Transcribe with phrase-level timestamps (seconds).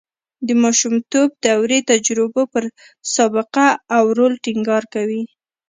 [0.47, 2.63] د ماشومتوب دورې تجربو پر
[3.15, 3.67] سابقه
[3.97, 5.23] او رول ټینګار کوي